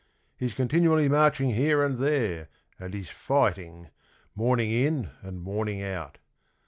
[0.35, 3.91] He's continually marching here and there And he's fighting,
[4.33, 6.17] morning in and morning out.